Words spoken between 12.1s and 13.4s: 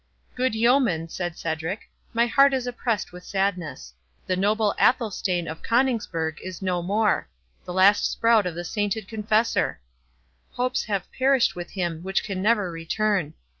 can never return!